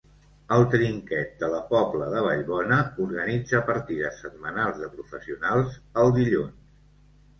El 0.55 0.63
Trinquet 0.69 1.35
de 1.41 1.49
la 1.55 1.59
Pobla 1.73 2.07
de 2.15 2.23
Vallbona 2.27 2.79
organitza 3.05 3.61
partides 3.69 4.19
setmanals 4.25 4.83
de 4.85 4.91
professionals 4.99 5.81
el 6.07 6.15
dilluns. 6.17 6.61